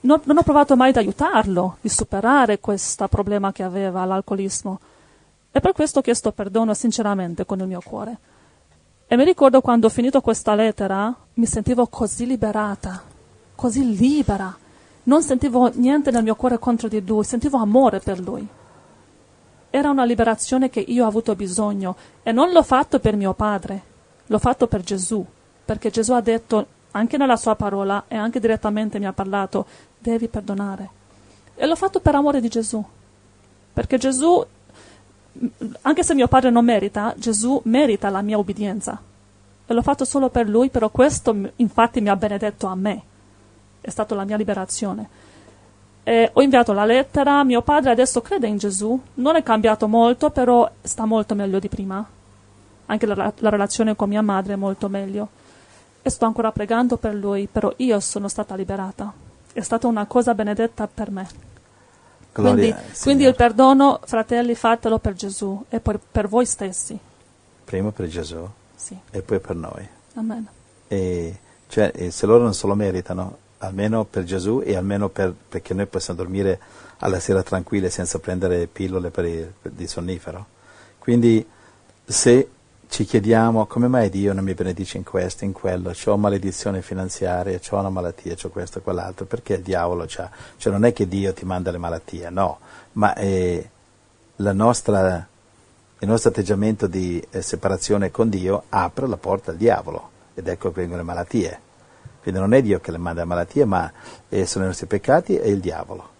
Non, 0.00 0.22
non 0.24 0.38
ho 0.38 0.42
provato 0.42 0.74
mai 0.74 0.90
di 0.90 0.96
aiutarlo, 0.96 1.76
di 1.82 1.90
superare 1.90 2.60
questo 2.60 3.06
problema 3.08 3.52
che 3.52 3.62
aveva, 3.62 4.06
l'alcolismo. 4.06 4.80
E 5.52 5.60
per 5.60 5.72
questo 5.72 5.98
ho 5.98 6.02
chiesto 6.02 6.32
perdono 6.32 6.72
sinceramente 6.72 7.44
con 7.44 7.60
il 7.60 7.66
mio 7.66 7.82
cuore. 7.84 8.16
E 9.06 9.16
mi 9.16 9.24
ricordo 9.24 9.60
quando 9.60 9.88
ho 9.88 9.90
finito 9.90 10.22
questa 10.22 10.54
lettera, 10.54 11.14
mi 11.34 11.44
sentivo 11.44 11.88
così 11.88 12.24
liberata, 12.24 13.02
così 13.54 13.94
libera. 13.98 14.56
Non 15.02 15.22
sentivo 15.22 15.70
niente 15.74 16.10
nel 16.10 16.22
mio 16.22 16.36
cuore 16.36 16.58
contro 16.58 16.88
di 16.88 17.04
lui, 17.04 17.22
sentivo 17.22 17.58
amore 17.58 17.98
per 17.98 18.18
lui. 18.18 18.48
Era 19.68 19.90
una 19.90 20.06
liberazione 20.06 20.70
che 20.70 20.80
io 20.80 21.04
ho 21.04 21.08
avuto 21.08 21.34
bisogno 21.34 21.96
e 22.22 22.32
non 22.32 22.50
l'ho 22.50 22.62
fatto 22.62 22.98
per 22.98 23.14
mio 23.14 23.34
padre, 23.34 23.82
l'ho 24.24 24.38
fatto 24.38 24.66
per 24.66 24.80
Gesù, 24.80 25.22
perché 25.66 25.90
Gesù 25.90 26.14
ha 26.14 26.22
detto 26.22 26.80
anche 26.92 27.16
nella 27.16 27.36
sua 27.36 27.54
parola 27.54 28.04
e 28.08 28.16
anche 28.16 28.40
direttamente 28.40 28.98
mi 28.98 29.06
ha 29.06 29.12
parlato, 29.12 29.66
devi 29.98 30.28
perdonare. 30.28 31.00
E 31.54 31.66
l'ho 31.66 31.76
fatto 31.76 32.00
per 32.00 32.14
amore 32.14 32.40
di 32.40 32.48
Gesù, 32.48 32.82
perché 33.72 33.98
Gesù, 33.98 34.44
anche 35.82 36.02
se 36.02 36.14
mio 36.14 36.28
padre 36.28 36.50
non 36.50 36.64
merita, 36.64 37.14
Gesù 37.16 37.60
merita 37.64 38.08
la 38.08 38.22
mia 38.22 38.38
obbedienza. 38.38 39.00
E 39.64 39.74
l'ho 39.74 39.82
fatto 39.82 40.04
solo 40.04 40.28
per 40.28 40.48
lui, 40.48 40.70
però 40.70 40.90
questo 40.90 41.34
infatti 41.56 42.00
mi 42.00 42.08
ha 42.08 42.16
benedetto 42.16 42.66
a 42.66 42.74
me. 42.74 43.02
È 43.80 43.90
stata 43.90 44.14
la 44.14 44.24
mia 44.24 44.36
liberazione. 44.36 45.08
E 46.04 46.30
ho 46.32 46.42
inviato 46.42 46.72
la 46.72 46.84
lettera, 46.84 47.44
mio 47.44 47.62
padre 47.62 47.92
adesso 47.92 48.20
crede 48.20 48.48
in 48.48 48.58
Gesù, 48.58 49.00
non 49.14 49.36
è 49.36 49.42
cambiato 49.42 49.86
molto, 49.86 50.30
però 50.30 50.68
sta 50.82 51.04
molto 51.04 51.34
meglio 51.34 51.60
di 51.60 51.68
prima. 51.68 52.04
Anche 52.86 53.06
la, 53.06 53.32
la 53.36 53.48
relazione 53.48 53.94
con 53.94 54.08
mia 54.08 54.20
madre 54.20 54.54
è 54.54 54.56
molto 54.56 54.88
meglio. 54.88 55.28
E 56.02 56.10
sto 56.10 56.24
ancora 56.24 56.50
pregando 56.52 56.96
per 56.96 57.14
lui, 57.14 57.46
però 57.50 57.72
io 57.76 58.00
sono 58.00 58.28
stata 58.28 58.54
liberata. 58.56 59.12
È 59.52 59.60
stata 59.60 59.86
una 59.86 60.06
cosa 60.06 60.34
benedetta 60.34 60.88
per 60.92 61.10
me. 61.10 61.28
Gloria 62.32 62.52
Quindi, 62.54 62.70
al 62.72 62.98
quindi 63.00 63.24
il 63.24 63.34
perdono, 63.34 64.00
fratelli, 64.04 64.54
fatelo 64.54 64.98
per 64.98 65.12
Gesù 65.12 65.64
e 65.68 65.80
per, 65.80 66.00
per 66.10 66.28
voi 66.28 66.46
stessi. 66.46 66.98
Prima 67.64 67.90
per 67.92 68.08
Gesù 68.08 68.48
Sì. 68.74 68.98
e 69.10 69.22
poi 69.22 69.38
per 69.38 69.54
noi. 69.54 69.86
Amen. 70.14 70.46
E, 70.88 71.38
cioè, 71.68 71.92
e 71.94 72.10
se 72.10 72.26
loro 72.26 72.42
non 72.42 72.54
se 72.54 72.66
lo 72.66 72.74
meritano, 72.74 73.36
almeno 73.58 74.04
per 74.04 74.24
Gesù 74.24 74.62
e 74.64 74.74
almeno 74.76 75.08
per, 75.08 75.32
perché 75.48 75.72
noi 75.74 75.86
possiamo 75.86 76.20
dormire 76.20 76.58
alla 76.98 77.20
sera 77.20 77.42
tranquille 77.42 77.90
senza 77.90 78.18
prendere 78.18 78.66
pillole 78.66 79.10
per 79.10 79.24
il- 79.26 79.52
per- 79.60 79.72
di 79.72 79.86
sonnifero. 79.86 80.46
Quindi 80.98 81.46
se 82.04 82.48
ci 82.92 83.06
chiediamo 83.06 83.64
come 83.64 83.88
mai 83.88 84.10
Dio 84.10 84.34
non 84.34 84.44
mi 84.44 84.52
benedice 84.52 84.98
in 84.98 85.02
questo, 85.02 85.44
in 85.44 85.52
quello, 85.52 85.94
ho 86.04 86.16
maledizione 86.18 86.82
finanziaria, 86.82 87.58
ho 87.70 87.78
una 87.78 87.88
malattia, 87.88 88.36
ho 88.38 88.48
questo 88.50 88.80
e 88.80 88.82
quell'altro, 88.82 89.24
perché 89.24 89.54
il 89.54 89.62
diavolo 89.62 90.04
c'ha? 90.06 90.28
Cioè 90.58 90.70
non 90.70 90.84
è 90.84 90.92
che 90.92 91.08
Dio 91.08 91.32
ti 91.32 91.46
manda 91.46 91.70
le 91.70 91.78
malattie, 91.78 92.28
no, 92.28 92.58
ma 92.92 93.14
la 93.16 94.52
nostra, 94.52 95.26
il 96.00 96.06
nostro 96.06 96.28
atteggiamento 96.28 96.86
di 96.86 97.26
eh, 97.30 97.40
separazione 97.40 98.10
con 98.10 98.28
Dio 98.28 98.64
apre 98.68 99.06
la 99.06 99.16
porta 99.16 99.52
al 99.52 99.56
diavolo 99.56 100.10
ed 100.34 100.46
ecco 100.46 100.68
che 100.68 100.80
vengono 100.80 101.00
le 101.00 101.06
malattie. 101.06 101.60
Quindi 102.20 102.40
non 102.40 102.52
è 102.52 102.60
Dio 102.60 102.78
che 102.80 102.90
le 102.90 102.98
manda 102.98 103.22
le 103.22 103.26
malattie, 103.26 103.64
ma 103.64 103.90
eh, 104.28 104.44
sono 104.44 104.64
i 104.64 104.68
nostri 104.68 104.86
peccati 104.86 105.38
e 105.38 105.48
il 105.48 105.60
diavolo. 105.60 106.10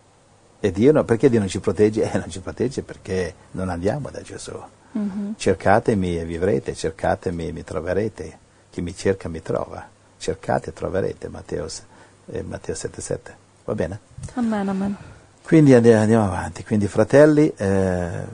E 0.58 0.72
Dio 0.72 0.90
no, 0.90 1.04
perché 1.04 1.28
Dio 1.28 1.38
non 1.38 1.48
ci 1.48 1.60
protegge? 1.60 2.10
Eh, 2.10 2.16
non 2.16 2.30
ci 2.30 2.40
protegge 2.40 2.82
perché 2.82 3.34
non 3.50 3.68
andiamo 3.68 4.08
da 4.08 4.22
Gesù. 4.22 4.58
Mhm. 4.92 5.34
Cercatemi 5.36 6.18
e 6.18 6.24
vivrete, 6.24 6.74
cercatemi 6.74 7.48
e 7.48 7.52
mi 7.52 7.64
troverete. 7.64 8.38
Chi 8.70 8.80
mi 8.82 8.94
cerca 8.94 9.28
mi 9.28 9.42
trova. 9.42 9.86
Cercate 10.18 10.70
e 10.70 10.72
troverete, 10.72 11.28
Matteo, 11.28 11.66
eh, 12.26 12.42
Matteo 12.42 12.74
7,7. 12.74 13.34
Va 13.64 13.74
bene? 13.74 13.98
Amen, 14.34 14.68
amen. 14.68 14.96
Quindi 15.42 15.74
andi- 15.74 15.92
andiamo 15.92 16.26
avanti. 16.26 16.62
Quindi, 16.64 16.86
fratelli, 16.86 17.52
eh, 17.56 18.24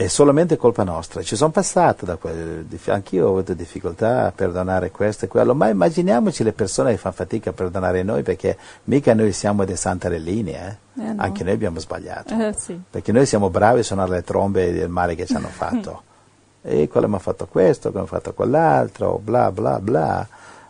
è 0.00 0.06
solamente 0.06 0.56
colpa 0.56 0.82
nostra. 0.82 1.22
Ci 1.22 1.36
sono 1.36 1.50
passato 1.50 2.06
da 2.06 2.16
quel. 2.16 2.64
Anch'io 2.86 3.26
ho 3.26 3.28
avuto 3.28 3.52
difficoltà 3.52 4.28
a 4.28 4.32
perdonare 4.32 4.90
questo 4.90 5.26
e 5.26 5.28
quello, 5.28 5.54
ma 5.54 5.68
immaginiamoci 5.68 6.42
le 6.42 6.52
persone 6.54 6.92
che 6.92 6.96
fanno 6.96 7.14
fatica 7.14 7.50
a 7.50 7.52
perdonare 7.52 8.02
noi, 8.02 8.22
perché 8.22 8.56
mica 8.84 9.12
noi 9.12 9.32
siamo 9.32 9.66
dei 9.66 9.76
santarellini, 9.76 10.52
eh? 10.52 10.76
Eh, 11.00 11.12
no. 11.12 11.14
Anche 11.18 11.44
noi 11.44 11.52
abbiamo 11.52 11.80
sbagliato. 11.80 12.32
Eh, 12.34 12.54
sì. 12.56 12.80
Perché 12.88 13.12
noi 13.12 13.26
siamo 13.26 13.50
bravi 13.50 13.80
a 13.80 13.82
suonare 13.82 14.12
le 14.12 14.22
trombe 14.22 14.72
del 14.72 14.88
male 14.88 15.14
che 15.14 15.26
ci 15.26 15.34
hanno 15.34 15.48
fatto. 15.48 16.02
e 16.64 16.88
quello 16.88 17.06
mi 17.06 17.16
ha 17.16 17.18
fatto 17.18 17.46
questo, 17.46 17.90
quello 17.90 18.06
mi 18.06 18.10
ha 18.10 18.16
fatto 18.16 18.32
quell'altro, 18.32 19.20
bla 19.22 19.52
bla 19.52 19.80
bla. 19.80 20.26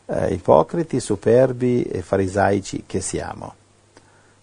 Eh, 0.06 0.32
ipocriti, 0.32 0.98
superbi 0.98 1.82
e 1.82 2.02
farisaici 2.02 2.82
che 2.84 3.00
siamo. 3.00 3.54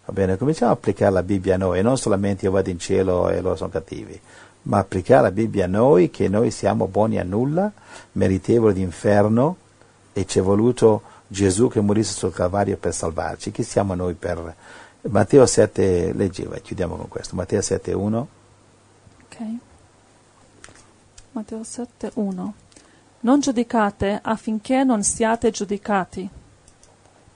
Va 0.05 0.13
bene, 0.13 0.37
cominciamo 0.37 0.71
a 0.71 0.75
applicare 0.75 1.11
la 1.11 1.23
Bibbia 1.23 1.55
a 1.55 1.57
noi, 1.57 1.81
non 1.81 1.97
solamente 1.97 2.45
io 2.45 2.51
vado 2.51 2.69
in 2.69 2.79
cielo 2.79 3.27
e 3.27 3.41
loro 3.41 3.57
sono 3.57 3.69
cattivi, 3.69 4.17
ma 4.67 4.79
applicare 4.79 5.23
la 5.23 5.31
Bibbia 5.31 5.65
a 5.65 5.67
noi, 5.67 6.09
che 6.09 6.27
noi 6.27 6.51
siamo 6.51 6.87
buoni 6.87 7.17
a 7.19 7.23
nulla, 7.23 7.71
meritevoli 8.13 8.73
di 8.73 8.81
inferno, 8.81 9.55
e 10.13 10.25
ci 10.25 10.39
è 10.39 10.41
voluto 10.41 11.03
Gesù 11.27 11.69
che 11.69 11.79
morisse 11.79 12.13
sul 12.13 12.33
Calvario 12.33 12.77
per 12.77 12.93
salvarci. 12.93 13.51
Chi 13.51 13.63
siamo 13.63 13.95
noi 13.95 14.13
per... 14.13 14.55
Matteo 15.01 15.45
7, 15.45 16.11
leggi, 16.13 16.43
vai, 16.43 16.61
chiudiamo 16.61 16.95
con 16.95 17.07
questo. 17.07 17.35
Matteo 17.35 17.61
7, 17.61 17.93
1. 17.93 18.27
Ok. 19.23 19.37
Matteo 21.31 21.63
7, 21.63 22.11
1. 22.15 22.53
Non 23.21 23.39
giudicate 23.39 24.19
affinché 24.21 24.83
non 24.83 25.01
siate 25.03 25.49
giudicati, 25.49 26.29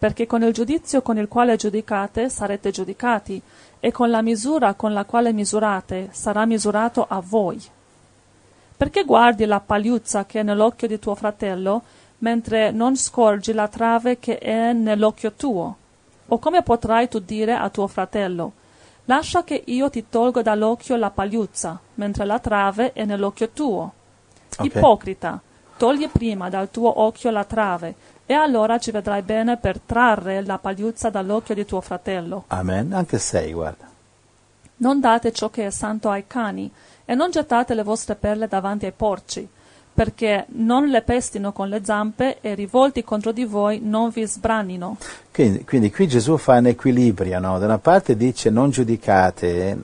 perché 0.02 0.26
con 0.26 0.42
il 0.42 0.52
giudizio 0.52 1.04
con 1.04 1.20
il 1.20 1.28
quale 1.28 1.56
giudicate 1.58 2.28
sarete 2.28 2.72
giudicati, 2.72 3.40
e 3.80 3.92
con 3.92 4.10
la 4.10 4.24
misura 4.24 4.74
con 4.74 4.94
la 4.94 5.06
quale 5.06 5.32
misurate 5.32 6.10
sarà 6.10 6.48
misurato 6.48 7.06
a 7.08 7.22
voi. 7.24 7.62
Perché 8.76 9.04
guardi 9.04 9.46
la 9.46 9.60
pagliuzza 9.60 10.26
che 10.26 10.40
è 10.40 10.44
nell'occhio 10.44 10.88
di 10.88 10.98
tuo 10.98 11.14
fratello, 11.14 11.84
mentre 12.18 12.72
non 12.72 12.98
scorgi 12.98 13.54
la 13.54 13.68
trave 13.68 14.18
che 14.18 14.40
è 14.40 14.74
nell'occhio 14.74 15.34
tuo? 15.34 15.76
O 16.30 16.40
come 16.40 16.64
potrai 16.64 17.08
tu 17.08 17.20
dire 17.20 17.54
a 17.54 17.70
tuo 17.70 17.86
fratello, 17.86 18.54
lascia 19.06 19.44
che 19.44 19.62
io 19.68 19.92
ti 19.92 20.06
tolgo 20.10 20.42
dall'occhio 20.42 20.96
la 20.96 21.12
pagliuzza, 21.12 21.80
mentre 21.94 22.26
la 22.26 22.40
trave 22.40 22.94
è 22.94 23.06
nell'occhio 23.06 23.50
tuo? 23.50 23.94
Ok. 24.58 24.66
Ipocrita, 24.66 25.40
togli 25.82 26.08
prima 26.10 26.48
dal 26.48 26.70
tuo 26.70 27.02
occhio 27.02 27.32
la 27.32 27.44
trave, 27.44 27.96
e 28.28 28.36
allora 28.36 28.78
ci 28.78 28.92
vedrai 28.92 29.24
bene 29.24 29.58
per 29.58 29.80
trarre 29.80 30.46
la 30.46 30.60
pagliuzza 30.60 31.10
dall'occhio 31.10 31.56
di 31.56 31.66
tuo 31.66 31.82
fratello. 31.82 32.44
Amen. 32.50 32.94
Anche 32.94 33.18
6, 33.18 33.52
guarda. 33.52 33.90
Non 34.76 35.00
date 35.00 35.32
ciò 35.32 35.50
che 35.50 35.66
è 35.66 35.72
santo 35.72 36.12
ai 36.12 36.26
cani, 36.28 36.72
e 37.04 37.16
non 37.16 37.32
gettate 37.32 37.74
le 37.74 37.82
vostre 37.82 38.14
perle 38.14 38.48
davanti 38.48 38.86
ai 38.86 38.92
porci, 38.92 39.48
perché 39.92 40.46
non 40.50 40.86
le 40.86 41.02
pestino 41.02 41.52
con 41.52 41.68
le 41.68 41.84
zampe 41.84 42.38
e 42.42 42.54
rivolti 42.54 43.04
contro 43.04 43.32
di 43.32 43.46
voi 43.46 43.80
non 43.82 44.12
vi 44.12 44.24
sbranino. 44.24 44.98
Quindi, 45.34 45.66
quindi 45.66 45.90
qui 45.90 46.08
Gesù 46.08 46.38
fa 46.38 46.60
un 46.60 46.68
equilibrio, 46.68 47.40
no? 47.40 47.58
da 47.58 47.66
una 47.66 47.80
parte 47.80 48.16
dice 48.16 48.52
non 48.52 48.70
giudicate, 48.70 49.80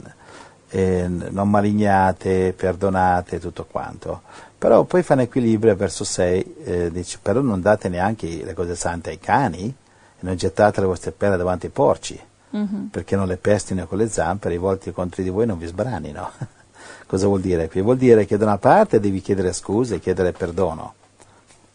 eh, 0.70 1.08
non 1.08 1.50
malignate, 1.50 2.54
perdonate, 2.54 3.40
tutto 3.40 3.66
quanto, 3.70 4.22
però 4.58 4.84
poi 4.84 5.04
fa 5.04 5.14
un 5.14 5.22
equilibrio 5.22 5.76
verso 5.76 6.04
6, 6.04 6.56
eh, 6.64 6.92
dice 6.92 7.20
però 7.22 7.42
non 7.42 7.62
date 7.62 7.90
neanche 7.90 8.44
le 8.44 8.54
cose 8.54 8.76
sante 8.76 9.12
ai 9.12 9.20
cani, 9.20 9.74
non 10.20 10.36
gettate 10.36 10.82
le 10.82 10.88
vostre 10.88 11.12
perle 11.12 11.38
davanti 11.38 11.68
ai 11.68 11.72
porci, 11.72 12.20
Mhm. 12.50 12.88
perché 12.92 13.16
non 13.16 13.28
le 13.28 13.38
pestino 13.38 13.86
con 13.88 13.98
le 13.98 14.08
zampe, 14.10 14.50
e 14.50 14.54
i 14.54 14.58
volti 14.58 14.92
contro 14.92 15.22
di 15.22 15.30
voi 15.30 15.46
non 15.46 15.58
vi 15.58 15.68
sbranino. 15.68 16.32
Cosa 17.06 17.28
vuol 17.28 17.42
dire 17.42 17.70
qui? 17.70 17.82
Vuol 17.82 17.98
dire 17.98 18.26
che 18.26 18.38
da 18.38 18.46
una 18.46 18.58
parte 18.58 19.00
devi 19.00 19.22
chiedere 19.22 19.54
scuse 19.54 19.96
e 19.96 20.00
chiedere 20.00 20.32
perdono, 20.32 20.94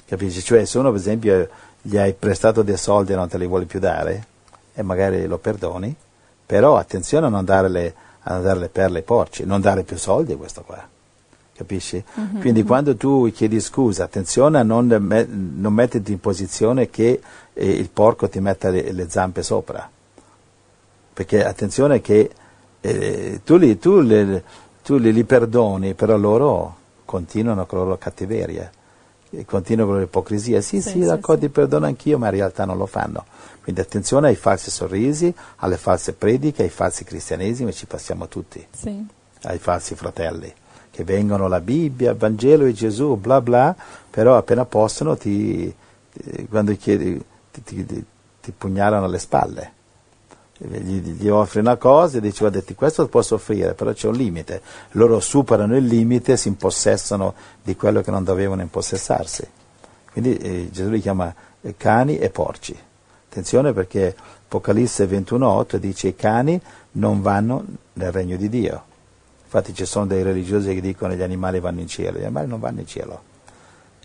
capisci? 0.06 0.42
Cioè 0.42 0.64
se 0.64 0.78
uno 0.78 0.90
per 0.90 1.00
esempio 1.00 1.48
gli 1.80 1.96
hai 1.96 2.12
prestato 2.14 2.62
dei 2.62 2.76
soldi 2.76 3.12
e 3.12 3.16
non 3.16 3.28
te 3.28 3.38
li 3.38 3.46
vuole 3.46 3.64
più 3.64 3.78
dare, 3.80 4.26
e 4.74 4.82
magari 4.82 5.26
lo 5.26 5.38
perdoni, 5.38 5.94
però 6.44 6.76
attenzione 6.76 7.26
a 7.26 7.28
non 7.30 7.44
dare 7.44 7.68
le, 7.68 7.94
a 8.24 8.32
non 8.34 8.42
dare 8.42 8.58
le 8.60 8.68
perle 8.68 8.98
ai 8.98 9.04
porci, 9.04 9.44
non 9.44 9.60
dare 9.60 9.82
più 9.82 9.96
soldi 9.96 10.32
a 10.32 10.36
questo 10.36 10.62
qua. 10.62 10.88
Capisci? 11.54 12.02
Quindi 12.40 12.62
quando 12.64 12.96
tu 12.96 13.30
chiedi 13.32 13.60
scusa, 13.60 14.04
attenzione 14.04 14.58
a 14.58 14.62
non, 14.62 14.86
me- 15.00 15.26
non 15.28 15.72
metterti 15.74 16.12
in 16.12 16.18
posizione 16.20 16.88
che 16.88 17.20
eh, 17.52 17.70
il 17.70 17.88
porco 17.90 18.28
ti 18.28 18.40
metta 18.40 18.70
le, 18.70 18.90
le 18.92 19.08
zampe 19.10 19.42
sopra. 19.42 19.88
Perché 21.14 21.44
attenzione 21.44 22.00
che 22.00 22.30
eh, 22.80 23.40
tu, 23.44 23.56
li, 23.56 23.78
tu, 23.78 24.00
le- 24.00 24.42
tu 24.82 24.96
li, 24.96 25.12
li 25.12 25.24
perdoni, 25.24 25.94
però 25.94 26.16
loro 26.16 26.76
continuano 27.04 27.66
con 27.66 27.78
la 27.78 27.84
loro 27.84 27.98
cattiveria, 27.98 28.70
continuano 29.44 29.90
con 29.92 30.00
l'ipocrisia. 30.00 30.60
Sì, 30.62 30.80
Sì, 30.80 30.88
sì, 30.90 30.98
sì, 31.00 31.04
d'accordo, 31.06 31.42
sì. 31.42 31.46
ti 31.48 31.52
perdono 31.52 31.84
anch'io, 31.86 32.18
ma 32.18 32.26
in 32.26 32.32
realtà 32.32 32.64
non 32.64 32.78
lo 32.78 32.86
fanno. 32.86 33.24
Quindi 33.62 33.80
attenzione 33.80 34.28
ai 34.28 34.34
falsi 34.34 34.70
sorrisi, 34.70 35.32
alle 35.56 35.76
false 35.76 36.14
prediche, 36.14 36.62
ai 36.64 36.68
falsi 36.68 37.04
cristianesimi, 37.04 37.72
ci 37.72 37.86
passiamo 37.86 38.26
tutti 38.28 38.64
Sì. 38.76 39.06
ai 39.42 39.58
falsi 39.58 39.94
fratelli, 39.94 40.52
che 40.90 41.04
vengono 41.04 41.46
la 41.46 41.60
Bibbia, 41.60 42.10
il 42.10 42.16
Vangelo 42.16 42.64
e 42.64 42.72
Gesù, 42.72 43.14
bla 43.16 43.40
bla, 43.40 43.74
però 44.10 44.36
appena 44.36 44.64
possono 44.64 45.16
ti, 45.16 45.72
eh, 46.12 46.46
quando 46.48 46.74
chiedi, 46.76 47.22
ti, 47.52 47.62
ti- 47.62 47.86
ti- 48.40 48.52
pugnalano 48.56 49.04
alle 49.04 49.18
spalle. 49.20 49.72
Gli, 50.58 51.00
gli 51.00 51.28
offri 51.28 51.58
una 51.60 51.76
cosa 51.76 52.18
e 52.18 52.20
dici 52.20 52.38
guarda 52.40 52.60
ti- 52.62 52.74
questo 52.74 53.06
posso 53.08 53.36
offrire, 53.36 53.74
però 53.74 53.92
c'è 53.92 54.06
un 54.08 54.14
limite. 54.14 54.60
Loro 54.92 55.18
superano 55.20 55.76
il 55.76 55.84
limite 55.86 56.32
e 56.32 56.36
si 56.36 56.48
impossessano 56.48 57.34
di 57.62 57.74
quello 57.76 58.00
che 58.00 58.10
non 58.10 58.22
dovevano 58.24 58.62
impossessarsi. 58.62 59.48
Quindi 60.12 60.36
eh, 60.36 60.68
Gesù 60.70 60.90
li 60.90 61.00
chiama 61.00 61.32
eh, 61.62 61.74
cani 61.76 62.18
e 62.18 62.28
porci. 62.30 62.76
Attenzione 63.32 63.72
perché 63.72 64.14
Apocalisse 64.44 65.06
21.8 65.06 65.76
dice 65.76 66.08
i 66.08 66.14
cani 66.14 66.60
non 66.92 67.22
vanno 67.22 67.64
nel 67.94 68.12
regno 68.12 68.36
di 68.36 68.50
Dio. 68.50 68.82
Infatti 69.42 69.72
ci 69.72 69.86
sono 69.86 70.04
dei 70.04 70.22
religiosi 70.22 70.74
che 70.74 70.82
dicono 70.82 71.14
gli 71.14 71.22
animali 71.22 71.58
vanno 71.58 71.80
in 71.80 71.86
cielo, 71.86 72.18
gli 72.18 72.24
animali 72.24 72.46
non 72.46 72.60
vanno 72.60 72.80
in 72.80 72.86
cielo. 72.86 73.22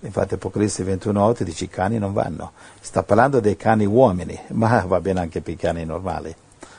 Infatti 0.04 0.36
Apocalisse 0.36 0.86
21.8 0.86 1.44
dice 1.44 1.66
i 1.66 1.68
cani 1.68 1.98
non 1.98 2.14
vanno. 2.14 2.54
Sta 2.80 3.04
parlando 3.04 3.42
dei 3.42 3.58
cani 3.58 3.86
uomini, 3.86 4.40
ma 4.54 4.86
va 4.88 5.02
bene 5.02 5.20
anche 5.20 5.42
per 5.42 5.56
i 5.56 5.58
cani 5.58 5.84
normali. 5.84 6.34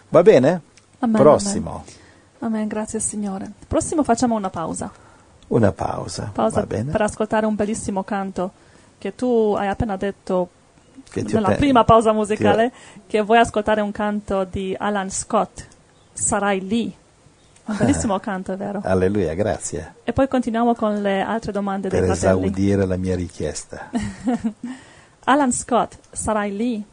Va 0.08 0.22
bene? 0.22 0.62
Amen, 1.00 1.20
Prossimo. 1.20 1.84
Amen, 2.38 2.66
grazie 2.66 2.98
Signore. 2.98 3.52
Prossimo 3.68 4.02
facciamo 4.04 4.36
una 4.36 4.48
pausa. 4.48 4.90
Una 5.48 5.72
pausa. 5.72 6.30
Pausa 6.32 6.64
per 6.64 7.02
ascoltare 7.02 7.44
un 7.44 7.54
bellissimo 7.54 8.04
canto 8.04 8.52
che 8.96 9.14
tu 9.14 9.54
hai 9.54 9.68
appena 9.68 9.98
detto 9.98 10.48
Che 10.48 10.57
nella 11.14 11.52
prima 11.52 11.84
pausa 11.84 12.12
musicale 12.12 12.72
che 13.06 13.20
vuoi 13.22 13.38
ascoltare 13.38 13.80
un 13.80 13.92
canto 13.92 14.44
di 14.44 14.74
Alan 14.78 15.10
Scott, 15.10 15.66
Sarai 16.12 16.66
lì. 16.66 16.94
Un 17.66 17.76
bellissimo 17.76 18.18
canto, 18.18 18.52
è 18.52 18.56
vero. 18.56 18.80
Alleluia, 18.82 19.34
grazie 19.34 19.96
E 20.04 20.12
poi 20.14 20.26
continuiamo 20.26 20.74
con 20.74 21.02
le 21.02 21.20
altre 21.20 21.52
domande 21.52 21.88
per 21.88 22.00
dei 22.00 22.08
fratelli. 22.16 22.46
esaudire 22.46 22.86
la 22.86 22.96
mia 22.96 23.14
richiesta. 23.14 23.90
Alan 25.24 25.52
Scott, 25.52 25.98
Sarai 26.10 26.56
lì. 26.56 26.84